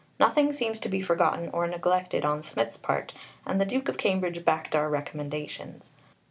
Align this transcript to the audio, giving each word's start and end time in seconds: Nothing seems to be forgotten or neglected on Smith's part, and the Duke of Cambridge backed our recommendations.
Nothing 0.19 0.51
seems 0.51 0.79
to 0.79 0.89
be 0.89 1.03
forgotten 1.03 1.51
or 1.53 1.67
neglected 1.67 2.25
on 2.25 2.41
Smith's 2.41 2.75
part, 2.75 3.13
and 3.45 3.61
the 3.61 3.65
Duke 3.67 3.87
of 3.87 3.99
Cambridge 3.99 4.43
backed 4.43 4.75
our 4.75 4.89
recommendations. 4.89 5.91